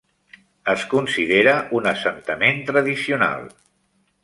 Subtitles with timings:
[0.71, 3.47] Es considera un assentament tradicional.